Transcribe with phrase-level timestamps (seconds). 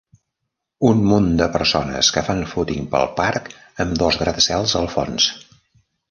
[0.91, 3.51] Un munt de persones que fan fúting pel parc
[3.85, 5.29] amb dos gratacels al fons